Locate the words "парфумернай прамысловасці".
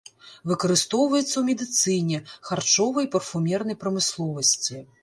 3.19-4.87